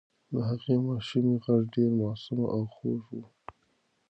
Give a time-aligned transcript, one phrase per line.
[0.31, 3.21] د هغې ماشومې غږ ډېر معصوم او خوږ و.